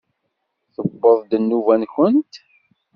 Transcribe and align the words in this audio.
Tewweḍ-d 0.73 1.31
nnuba-nkent? 1.37 2.33